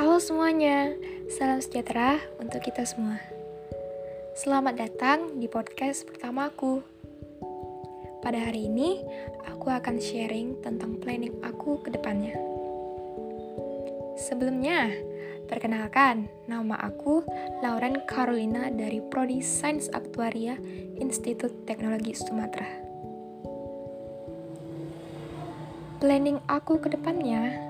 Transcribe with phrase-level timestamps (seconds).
[0.00, 0.96] Halo semuanya,
[1.28, 3.20] salam sejahtera untuk kita semua.
[4.32, 6.80] Selamat datang di podcast pertamaku.
[8.24, 8.96] Pada hari ini,
[9.44, 12.32] aku akan sharing tentang planning aku ke depannya.
[14.16, 14.88] Sebelumnya,
[15.52, 17.20] perkenalkan, nama aku
[17.60, 20.56] Lauren Carolina dari Prodi Sains Aktuaria
[20.96, 22.72] Institut Teknologi Sumatera.
[26.00, 27.68] Planning aku ke depannya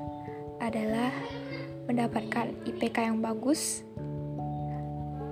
[0.63, 1.11] adalah
[1.91, 3.83] mendapatkan IPK yang bagus,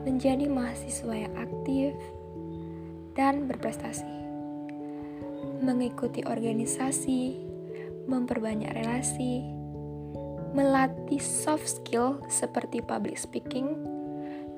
[0.02, 1.94] menjadi mahasiswa yang aktif,
[3.14, 4.10] dan berprestasi.
[5.62, 7.38] Mengikuti organisasi,
[8.10, 9.46] memperbanyak relasi,
[10.50, 13.78] melatih soft skill seperti public speaking,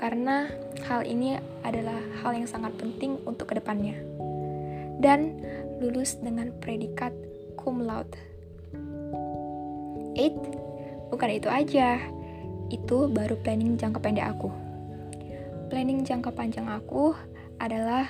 [0.01, 0.49] karena
[0.89, 4.01] hal ini adalah hal yang sangat penting untuk ke depannya.
[5.01, 5.37] Dan
[5.85, 7.13] lulus dengan predikat
[7.61, 8.17] cum laude.
[10.17, 10.70] 8
[11.11, 11.99] Bukan itu aja,
[12.71, 14.49] itu baru planning jangka pendek aku.
[15.71, 17.15] Planning jangka panjang aku
[17.59, 18.07] adalah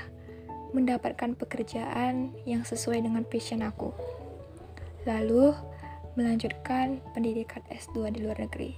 [0.71, 3.91] mendapatkan pekerjaan yang sesuai dengan passion aku.
[5.09, 5.57] Lalu,
[6.15, 8.77] melanjutkan pendidikan S2 di luar negeri.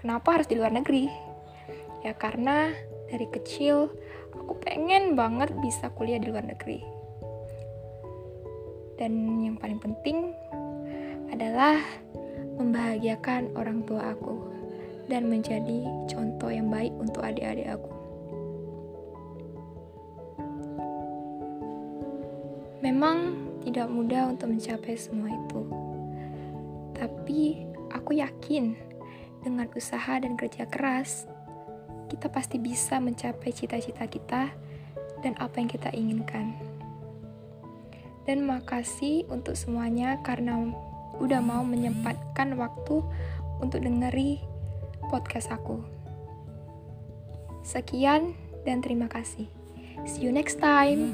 [0.00, 1.06] Kenapa harus di luar negeri?
[2.00, 2.72] Ya karena
[3.12, 3.92] dari kecil
[4.32, 6.80] aku pengen banget bisa kuliah di luar negeri.
[8.96, 10.32] Dan yang paling penting
[11.32, 11.80] adalah
[12.60, 14.36] membahagiakan orang tua aku
[15.08, 17.90] dan menjadi contoh yang baik untuk adik-adik aku.
[22.84, 25.60] Memang tidak mudah untuk mencapai semua itu,
[26.96, 28.76] tapi aku yakin
[29.40, 31.24] dengan usaha dan kerja keras,
[32.12, 34.42] kita pasti bisa mencapai cita-cita kita
[35.24, 36.56] dan apa yang kita inginkan.
[38.28, 40.60] Dan makasih untuk semuanya karena
[41.20, 43.04] udah mau menyempatkan waktu
[43.60, 44.40] untuk dengeri
[45.12, 45.84] podcast aku.
[47.60, 48.32] Sekian
[48.64, 49.46] dan terima kasih.
[50.08, 51.12] See you next time.